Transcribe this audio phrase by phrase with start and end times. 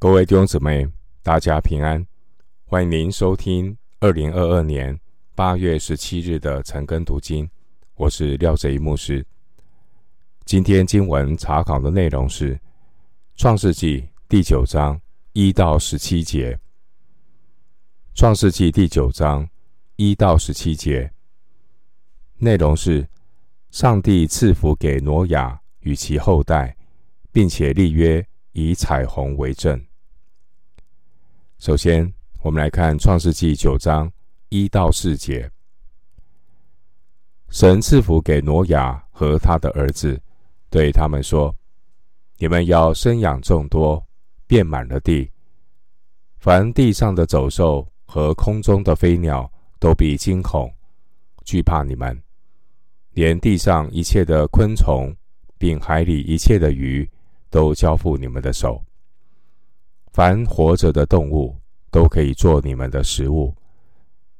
[0.00, 0.86] 各位弟兄姊妹，
[1.24, 2.06] 大家平安！
[2.66, 4.96] 欢迎您收听二零二二年
[5.34, 7.50] 八月十七日的晨更读经。
[7.96, 9.26] 我是廖哲一牧师。
[10.44, 12.54] 今天经文查考的内容是
[13.34, 15.00] 《创世纪》第九章
[15.32, 16.52] 一到十七节。
[18.14, 19.48] 《创世纪》第九章
[19.96, 21.10] 一到十七节
[22.36, 23.04] 内容是：
[23.72, 26.76] 上帝赐福给挪亚与其后代，
[27.32, 29.84] 并且立约，以彩虹为证。
[31.58, 34.08] 首先，我们来看《创世纪》九章
[34.48, 35.50] 一到四节。
[37.50, 40.20] 神赐福给挪亚和他的儿子，
[40.70, 41.52] 对他们说
[42.38, 44.00] ：“你们要生养众多，
[44.46, 45.28] 遍满了地。
[46.38, 49.50] 凡地上的走兽和空中的飞鸟，
[49.80, 50.72] 都必惊恐，
[51.44, 52.16] 惧怕你们。
[53.14, 55.12] 连地上一切的昆虫，
[55.58, 57.10] 并海里一切的鱼，
[57.50, 58.80] 都交付你们的手。”
[60.18, 61.56] 凡活着的动物
[61.92, 63.54] 都可以做你们的食物，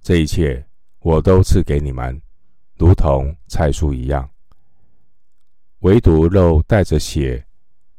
[0.00, 0.66] 这一切
[0.98, 2.20] 我都赐给你们，
[2.74, 4.28] 如同菜蔬一样。
[5.82, 7.46] 唯独肉带着血，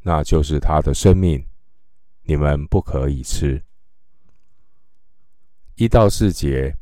[0.02, 1.42] 那就是他的生命，
[2.24, 3.64] 你们不可以吃。
[5.76, 6.76] 一到四节，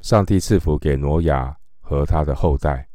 [0.00, 2.88] 上帝赐福给挪亚和他的后代，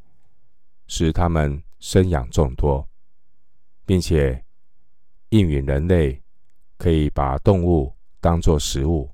[0.88, 2.90] 使他们生养众多，
[3.86, 4.44] 并且
[5.30, 6.20] 应允人类。
[6.78, 9.10] 可以把动物当作食物，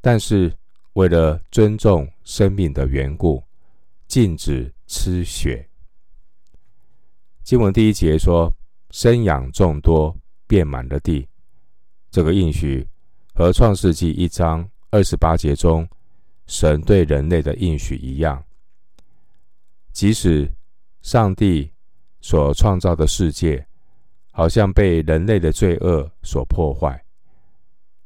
[0.00, 0.52] 但是
[0.94, 3.42] 为了尊重生命的缘故，
[4.06, 5.68] 禁止吃血。
[7.42, 8.52] 经文第一节说
[8.90, 10.16] ：“生养众多，
[10.46, 11.28] 遍满了地。”
[12.10, 12.88] 这个应许
[13.34, 15.86] 和创世纪一章二十八节中
[16.46, 18.42] 神对人类的应许一样。
[19.92, 20.50] 即使
[21.02, 21.72] 上帝
[22.20, 23.66] 所创造的世界，
[24.36, 27.00] 好像被人类的罪恶所破坏。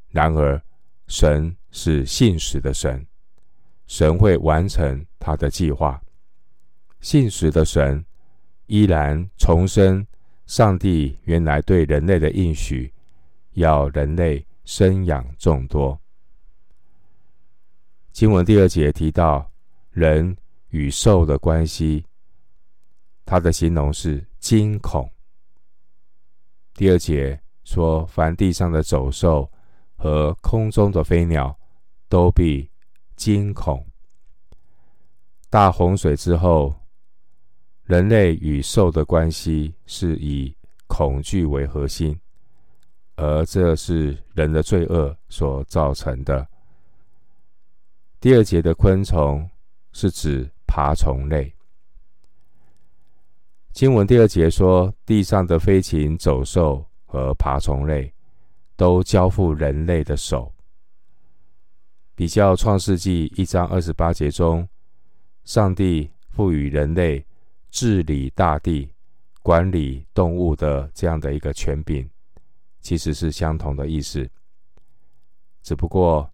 [0.09, 0.61] 然而，
[1.07, 3.03] 神是信实的神，
[3.87, 5.99] 神会完成他的计划。
[7.01, 8.05] 信实的神
[8.67, 10.05] 依然重申
[10.45, 12.93] 上帝原来对人类的应许，
[13.53, 15.99] 要人类生养众多。
[18.11, 19.51] 经文第二节提到
[19.89, 20.37] 人
[20.69, 22.05] 与兽的关系，
[23.25, 25.09] 他的形容是惊恐。
[26.79, 29.51] 第二节说：“凡地上的走兽
[29.97, 31.53] 和空中的飞鸟，
[32.07, 32.71] 都必
[33.17, 33.85] 惊恐。”
[35.51, 36.73] 大洪水之后，
[37.83, 40.55] 人类与兽的关系是以
[40.87, 42.17] 恐惧为核心，
[43.17, 46.47] 而这是人的罪恶所造成的。
[48.21, 49.45] 第二节的昆虫
[49.91, 51.53] 是指爬虫类。
[53.79, 58.13] 经文第二节说，地上的飞禽走兽和爬虫类
[58.75, 60.53] 都交付人类的手。
[62.13, 64.67] 比较创世纪一章二十八节中，
[65.45, 67.25] 上帝赋予人类
[67.71, 68.91] 治理大地、
[69.41, 72.05] 管理动物的这样的一个权柄，
[72.81, 74.29] 其实是相同的意思。
[75.63, 76.29] 只不过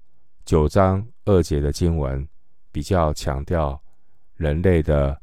[0.46, 2.28] 九章二节的经文
[2.72, 3.80] 比较强调
[4.34, 5.16] 人类的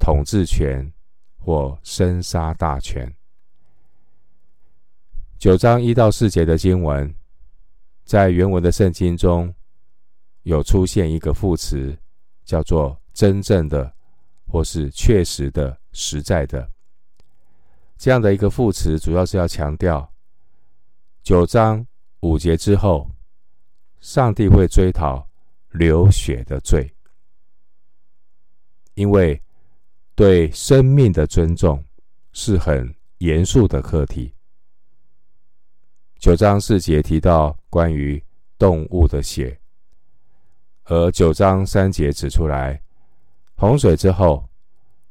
[0.00, 0.92] 统治权。
[1.46, 3.08] 或生杀大权。
[5.38, 7.14] 九章一到四节的经文，
[8.04, 9.54] 在原文的圣经中
[10.42, 11.96] 有出现一个副词，
[12.44, 13.94] 叫做“真正的”
[14.50, 16.68] 或是“确实的”、“实在的”。
[17.96, 20.12] 这样的一个副词，主要是要强调
[21.22, 21.86] 九章
[22.22, 23.08] 五节之后，
[24.00, 25.24] 上帝会追讨
[25.70, 26.92] 流血的罪，
[28.94, 29.40] 因为。
[30.16, 31.84] 对生命的尊重
[32.32, 34.32] 是很严肃的课题。
[36.18, 38.20] 九章四节提到关于
[38.58, 39.60] 动物的血，
[40.84, 42.80] 而九章三节指出来，
[43.56, 44.48] 洪水之后，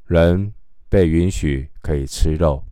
[0.05, 0.51] 人
[0.89, 2.65] 被允许可以吃肉，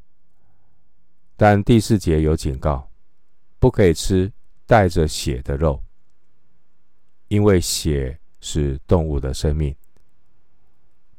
[1.37, 2.89] 但第四节有警告，
[3.59, 4.33] 不可以吃
[4.65, 5.79] 带着血的肉，
[7.27, 9.75] 因为血是动物的生命。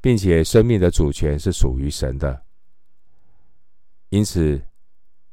[0.05, 2.45] 并且生命的主权是属于神的，
[4.11, 4.61] 因此，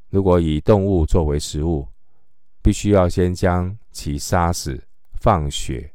[0.07, 1.85] 如果以动物作为食物，
[2.61, 4.81] 必须要先将其杀死、
[5.19, 5.91] 放血。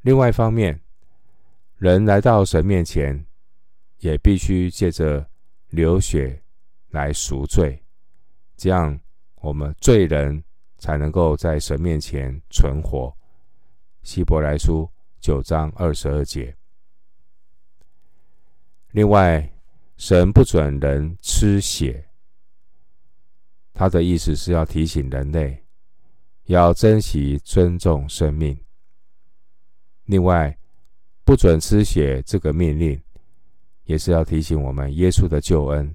[0.00, 0.80] 另外一方面，
[1.76, 3.26] 人来到神面前，
[3.98, 5.28] 也必须借着
[5.68, 6.42] 流血
[6.88, 7.84] 来赎罪，
[8.56, 8.98] 这样
[9.42, 10.42] 我们罪人
[10.78, 13.14] 才能够在神面前存活。
[14.02, 14.90] 希伯来书
[15.20, 16.55] 九章二十二节。
[18.96, 19.52] 另外，
[19.98, 22.08] 神不准人吃血。
[23.74, 25.62] 他的意思是要提醒人类
[26.44, 28.58] 要珍惜、尊重生命。
[30.06, 30.58] 另外，
[31.24, 32.98] 不准吃血这个命令，
[33.84, 35.94] 也是要提醒我们耶稣的救恩，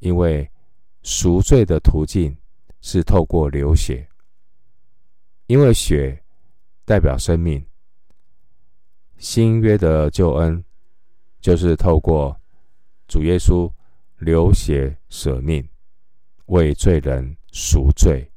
[0.00, 0.50] 因为
[1.02, 2.36] 赎罪的途径
[2.82, 4.06] 是透过流血，
[5.46, 6.22] 因为血
[6.84, 7.64] 代表生命。
[9.16, 10.62] 新约的救恩
[11.40, 12.38] 就是透过
[13.08, 13.70] 主耶稣
[14.18, 15.66] 流血舍命。
[16.50, 18.28] 为罪人赎罪。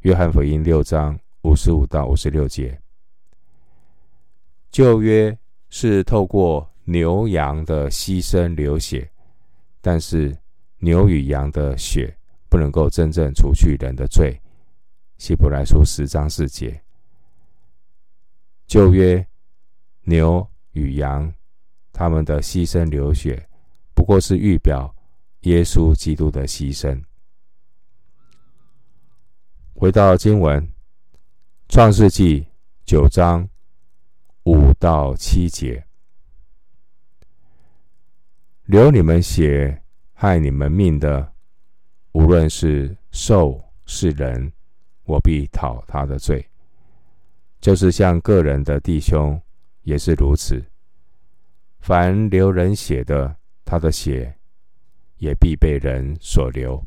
[0.00, 2.76] 约翰福音六章五十五到五十六节。
[4.72, 5.36] 旧约
[5.68, 9.08] 是透过牛羊的牺牲流血，
[9.80, 10.36] 但是
[10.78, 12.12] 牛与羊的血
[12.48, 14.40] 不能够真正除去人的罪。
[15.16, 16.82] 希伯来书十章四节。
[18.66, 19.24] 旧约
[20.02, 21.32] 牛与羊
[21.98, 23.48] 他们的牺牲流血，
[23.94, 24.94] 不过是预表。
[25.42, 27.00] 耶稣基督的牺牲。
[29.74, 30.60] 回到经文，
[31.68, 32.40] 《创世纪》
[32.84, 33.48] 九章
[34.42, 35.86] 五到七节：
[38.64, 39.80] 流你们血、
[40.12, 41.32] 害你们命的，
[42.10, 44.52] 无论是兽是人，
[45.04, 46.44] 我必讨他的罪。
[47.60, 49.40] 就是像个人的弟兄
[49.82, 50.62] 也是如此。
[51.86, 54.36] 凡流人血的，他的血。
[55.18, 56.84] 也必被人所流，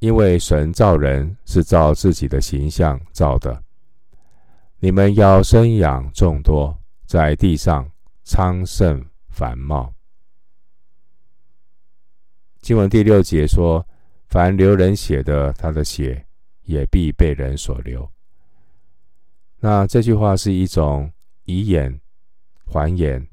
[0.00, 3.62] 因为神造人是照自己的形象造的。
[4.78, 6.76] 你们要生养众多，
[7.06, 7.90] 在地上
[8.24, 9.94] 昌盛繁茂。
[12.60, 13.86] 经文第六节说
[14.28, 16.26] ：“凡流人血的，他的血
[16.64, 18.06] 也必被人所流。”
[19.60, 21.10] 那这句话是一种
[21.44, 21.98] 以眼
[22.66, 23.26] 还眼、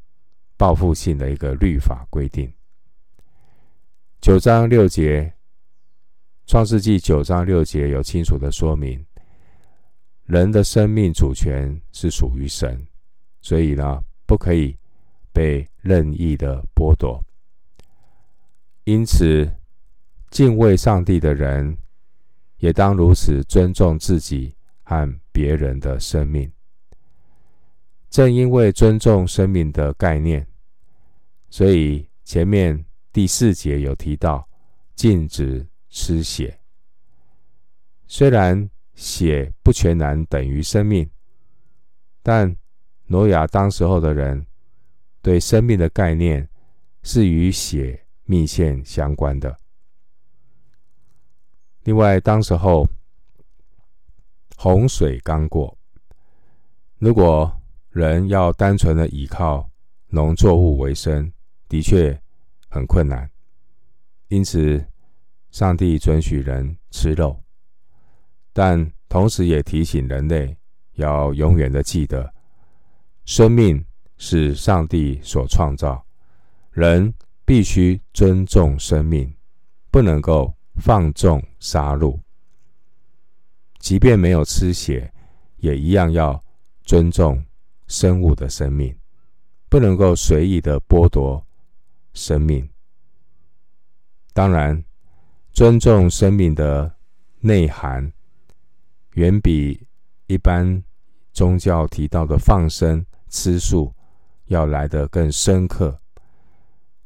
[0.57, 2.52] 报复性的一个律法规定。
[4.22, 5.34] 九章六节，
[6.48, 9.06] 创世纪九章六节有清楚的说明，
[10.25, 12.86] 人的生命主权是属于神，
[13.42, 14.75] 所以呢，不可以
[15.31, 17.24] 被任意的剥夺。
[18.86, 19.52] 因此，
[20.30, 21.78] 敬畏上帝的人，
[22.57, 26.52] 也当如此尊重自己和别人的生命。
[28.15, 30.47] 正因为尊重生命的概念，
[31.50, 32.85] 所以前面。
[33.12, 34.45] 第四节有提到
[34.94, 36.59] 禁止吃血，
[38.07, 41.09] 虽然血不全然等于生命，
[42.21, 42.53] 但
[43.07, 44.45] 挪亚当时候的人
[45.21, 46.50] 对生命的概念
[47.03, 49.57] 是与血密切相关的。
[51.83, 52.85] 另外，当时候
[54.57, 55.77] 洪水刚过，
[56.97, 57.50] 如果
[57.95, 59.69] 人要单纯的依靠
[60.09, 61.31] 农作物为生，
[61.69, 62.21] 的确。
[62.68, 63.31] 很困难，
[64.27, 64.86] 因此
[65.50, 67.42] 上帝准许人吃肉，
[68.51, 70.57] 但同时也提醒人类
[70.95, 72.33] 要永远的记得，
[73.24, 73.86] 生命
[74.18, 76.06] 是上帝所创造，
[76.71, 77.13] 人
[77.45, 79.33] 必须尊重生命，
[79.89, 82.19] 不能够放纵杀戮。
[83.80, 85.13] 即便没有吃血，
[85.56, 86.44] 也一样要
[86.83, 87.42] 尊重
[87.87, 88.95] 生物的生命，
[89.69, 91.45] 不能够随意的剥夺。
[92.13, 92.69] 生命，
[94.31, 94.81] 当然，
[95.51, 96.95] 尊重生命的
[97.41, 98.09] 内涵，
[99.15, 99.85] 远比
[100.27, 100.81] 一般
[101.33, 103.94] 宗教提到的放生、吃素
[104.45, 105.99] 要来得更深刻，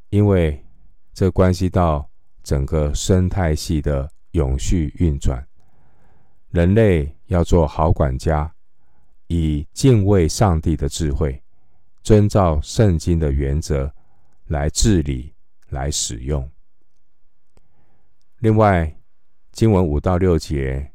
[0.09, 0.63] 因为
[1.11, 2.07] 这关系到
[2.43, 5.43] 整个生态系的永续运转。
[6.51, 8.53] 人类要做好管家，
[9.29, 11.41] 以敬畏上帝的智慧，
[12.03, 13.91] 遵照圣经的原则。
[14.49, 15.31] 来治理，
[15.67, 16.49] 来使用。
[18.39, 18.99] 另外，
[19.51, 20.91] 经文五到六节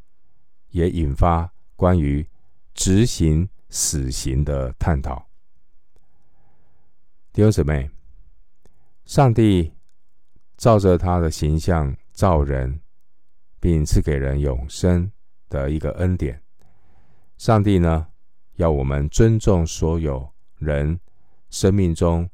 [0.70, 2.28] 也引发关于
[2.74, 5.28] 执行死刑的探讨。
[7.32, 7.88] 弟兄姊妹，
[9.04, 9.72] 上帝
[10.56, 12.80] 照着他的形象造人，
[13.60, 15.08] 并赐给人永生
[15.48, 16.42] 的一个恩典。
[17.38, 18.08] 上帝呢，
[18.56, 20.98] 要我们尊重所有人
[21.50, 22.28] 生命中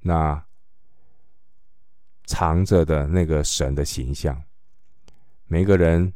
[0.00, 0.42] 那。
[2.28, 4.42] 藏着的那个神的形象，
[5.46, 6.12] 每个人，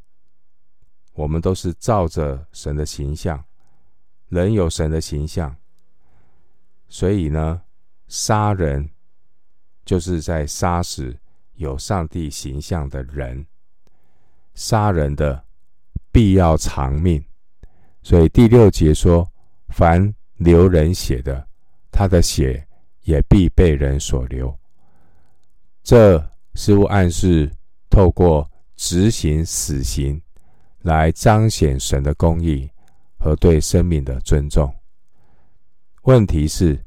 [1.13, 3.45] 我们都是照着神的形象，
[4.27, 5.55] 人有神的形象，
[6.89, 7.63] 所以呢，
[8.09, 8.91] 杀人
[9.85, 11.17] 就是在杀死
[11.55, 13.47] 有上帝形象的人，
[14.55, 15.45] 杀人的
[16.11, 17.25] 必要偿命，
[18.03, 19.30] 所以第六节说：
[19.71, 21.49] 凡流人血的，
[21.91, 22.67] 他的血
[23.03, 24.55] 也必被人所流。
[25.83, 26.19] 这
[26.55, 27.51] 似乎暗示，
[27.89, 30.21] 透过执行死刑，
[30.83, 32.71] 来彰显神的公义
[33.19, 34.75] 和对生命的尊重。
[36.03, 36.85] 问题是，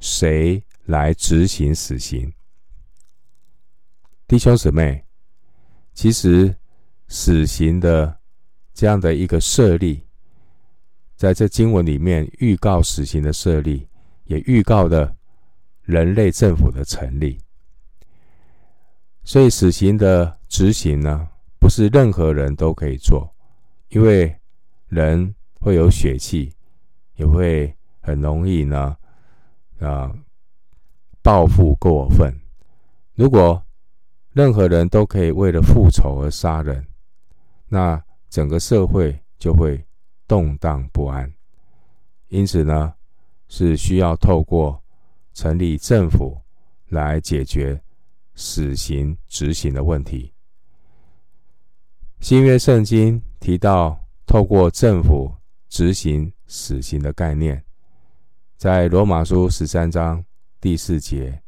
[0.00, 2.32] 谁来执行死刑？
[4.26, 5.04] 弟兄姊妹，
[5.92, 6.54] 其实
[7.08, 8.18] 死刑的
[8.72, 10.03] 这样的一个设立，
[11.16, 13.88] 在这经文里面预告死刑的设立，
[14.24, 15.14] 也预告了
[15.82, 17.38] 人类政府的成立。
[19.22, 21.28] 所以，死刑的执行呢，
[21.58, 23.34] 不是任何人都可以做，
[23.88, 24.34] 因为
[24.88, 26.52] 人会有血气，
[27.16, 28.96] 也会很容易呢，
[29.80, 30.12] 啊，
[31.22, 32.38] 报复过分。
[33.14, 33.62] 如果
[34.32, 36.84] 任何人都可以为了复仇而杀人，
[37.68, 39.82] 那整个社会就会
[40.26, 41.32] 动荡不安。
[42.28, 42.94] 因此呢，
[43.48, 44.82] 是需要透过
[45.32, 46.40] 成立政府
[46.88, 47.80] 来解决
[48.34, 50.32] 死刑执行的问题。
[52.20, 55.32] 新约圣经提到透过政府
[55.68, 57.62] 执行死刑的概念，
[58.56, 60.24] 在罗马书十三章
[60.60, 61.40] 第四节。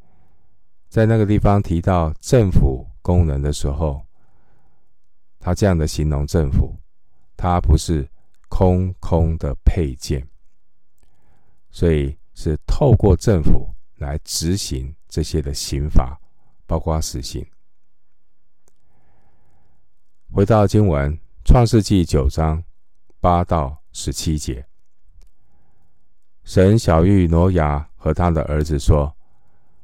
[0.88, 4.04] 在那个地方提到政府功能的时候，
[5.38, 6.76] 他这样的形容政府，
[7.36, 8.08] 他不是
[8.48, 10.26] 空空的配件，
[11.70, 16.18] 所以是透过政府来执行这些的刑罚，
[16.66, 17.44] 包括死刑。
[20.32, 21.12] 回到经文，
[21.44, 22.62] 《创世纪》九章
[23.20, 24.66] 八到十七节，
[26.44, 29.14] 神晓諭挪亚和他的儿子说：“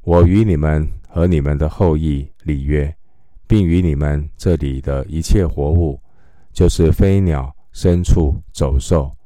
[0.02, 2.97] 我与你们。”和你们的后裔立约，
[3.47, 6.00] 并与你们这里的一切活物，
[6.54, 9.17] 就是飞鸟、牲畜、走兽，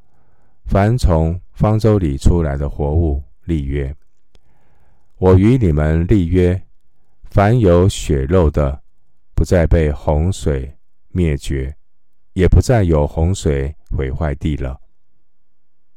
[0.65, 3.95] 凡从方舟里出来的活物立约。
[5.19, 6.62] 我与你们立约，
[7.25, 8.83] 凡有血肉的，
[9.35, 10.76] 不再被洪水
[11.09, 11.75] 灭绝，
[12.33, 14.79] 也不再有洪水毁坏地了。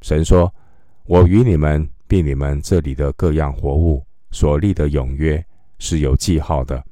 [0.01, 0.53] 神说
[1.05, 5.43] ：“我与你们，并你们这里的各样活物所立的永约。”
[5.81, 6.83] 是有记号的。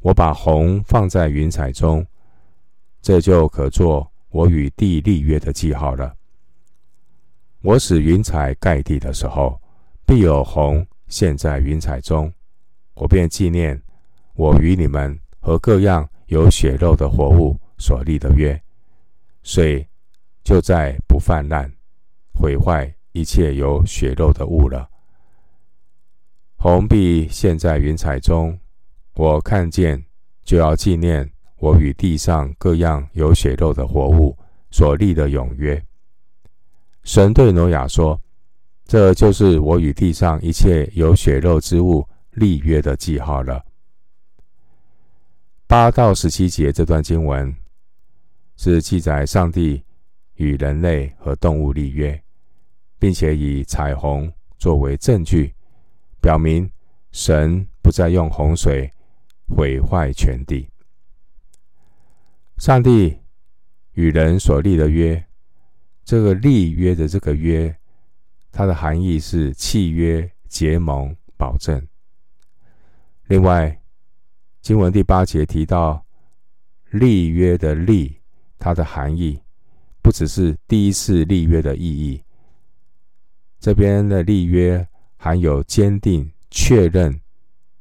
[0.00, 2.02] 我把虹放在云彩中，
[3.02, 6.12] 这就可做我与地立约的记号了。
[7.62, 9.60] 我使云彩盖地的时候，
[10.04, 12.32] 必有虹现，在云彩中，
[12.94, 13.80] 我便纪念
[14.34, 18.60] 我与你们和各样有血肉的活物所立的约。
[19.44, 19.88] 水
[20.42, 21.72] 就再不泛滥，
[22.32, 24.90] 毁坏一切有血肉的物了。
[26.56, 28.58] 虹必现，在云彩中，
[29.14, 30.04] 我看见
[30.42, 31.30] 就要纪念
[31.64, 34.36] 我与地上各样有血肉的活物
[34.70, 35.82] 所立的永约。
[37.04, 38.20] 神对挪亚说
[38.84, 43.64] ：“这就是我与地上一切有血肉之物立约的记号了。”
[45.66, 47.56] 八到十七节这段经文
[48.58, 49.82] 是记载上帝
[50.34, 52.22] 与人类和动物立约，
[52.98, 55.54] 并且以彩虹作为证据。
[56.20, 56.70] 表明
[57.10, 58.90] 神不再用洪水
[59.48, 60.68] 毁坏全地。
[62.58, 63.18] 上帝
[63.92, 65.26] 与人所立的约，
[66.04, 67.76] 这个立约的这个约，
[68.52, 71.86] 它的含义是契约、结盟、保证。
[73.26, 73.80] 另外，
[74.60, 76.04] 经文第八节提到
[76.90, 78.20] 立约的立，
[78.58, 79.40] 它的含义
[80.00, 82.22] 不只是第一次立约的意义，
[83.58, 84.86] 这边的立约。
[85.16, 87.18] 含有坚定、确认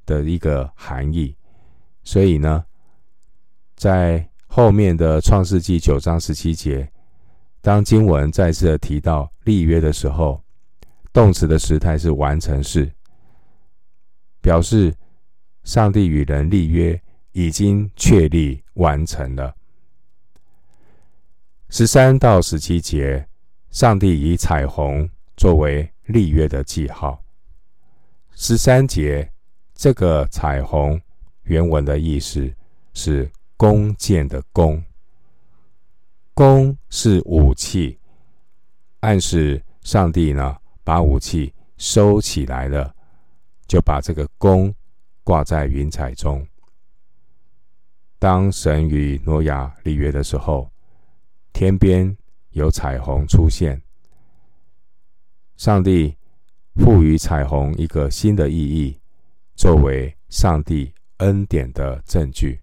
[0.06, 1.36] 的一个含义，
[2.03, 2.65] 所以呢，
[3.75, 6.88] 在后面的创世纪九章十七节，
[7.60, 10.39] 当经文再次提到立约的时候，
[11.12, 12.91] 动词的时态是完成式，
[14.41, 14.93] 表示
[15.63, 19.55] 上帝与人立约已经确立完成了。
[21.69, 23.27] 十三到十七节，
[23.72, 27.19] 上帝以彩虹作为立约的记号。
[28.36, 29.27] 十三节，
[29.74, 31.01] 这个彩虹
[31.45, 32.53] 原文的意思
[32.93, 33.27] 是
[33.63, 34.84] 弓箭的弓，
[36.34, 37.98] 弓是武器，
[39.00, 42.93] 暗示上帝呢把武器收起来了，
[43.65, 44.75] 就把这个弓
[45.24, 46.46] 挂在云彩中。
[48.20, 50.70] 当神与挪亚立约的时候，
[51.53, 52.17] 天边
[52.50, 53.82] 有彩虹出现，
[55.55, 56.13] 上帝。
[56.75, 59.00] 赋予彩虹一个新的意义，
[59.55, 62.62] 作为上帝恩典的证据。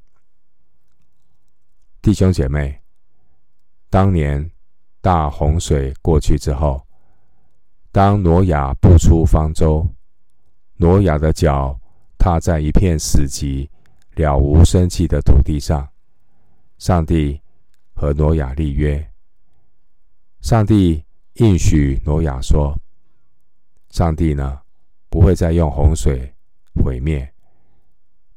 [2.10, 2.76] 弟兄姐妹，
[3.88, 4.50] 当年
[5.00, 6.84] 大洪水过去之后，
[7.92, 9.88] 当挪亚步出方舟，
[10.74, 11.78] 挪亚的脚
[12.18, 13.68] 踏在一片死寂、
[14.16, 15.88] 了无生气的土地上，
[16.78, 17.40] 上帝
[17.94, 19.08] 和挪亚立约，
[20.40, 22.76] 上帝应许挪亚说
[23.90, 24.60] ：“上帝呢，
[25.08, 26.34] 不会再用洪水
[26.82, 27.32] 毁灭，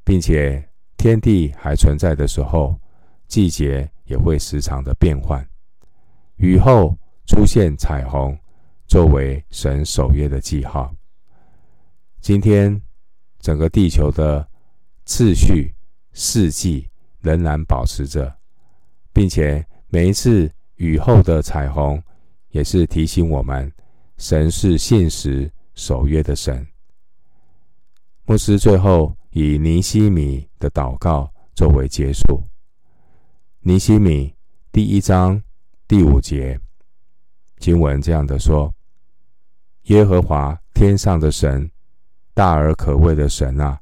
[0.04, 0.64] 并且
[0.96, 2.80] 天地还存在的时候，
[3.34, 5.44] 季节也会时常的变换，
[6.36, 8.38] 雨后出现彩虹，
[8.86, 10.94] 作为神守约的记号。
[12.22, 12.80] 今天
[13.40, 14.48] 整个地球的
[15.06, 15.74] 次序、
[16.12, 16.88] 四季
[17.22, 18.32] 仍然保持着，
[19.12, 22.00] 并且每一次雨后的彩虹，
[22.50, 23.74] 也是提醒我们，
[24.20, 26.64] 神是信实守约的神。
[28.26, 32.40] 牧师最后以尼西米的祷告作为结束。
[33.66, 34.36] 尼西米
[34.74, 35.42] 第一章
[35.88, 36.60] 第五节
[37.60, 38.74] 经文这样的说
[39.84, 41.72] ：“耶和华天上的神，
[42.34, 43.80] 大而可畏的神啊，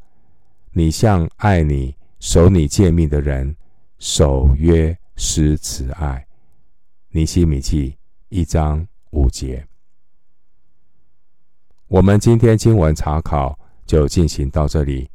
[0.70, 3.56] 你向爱你、守你诫命的人
[3.98, 6.28] 守约施慈爱。”
[7.10, 7.98] 尼西米记
[8.30, 9.66] 一章五节。
[11.88, 13.58] 我们今天经文查考。
[13.84, 15.10] 就进行到这里，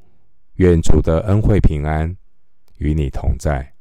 [0.57, 2.15] 愿主的恩惠平安
[2.77, 3.76] 与你同在。